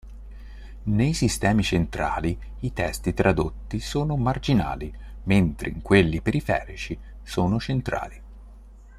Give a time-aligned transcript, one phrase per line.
[0.83, 4.91] Nei sistemi centrali i testi tradotti sono marginali
[5.25, 8.21] mentre in quelli periferici sono centrali.